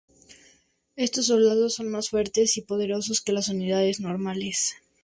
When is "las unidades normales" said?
3.33-4.77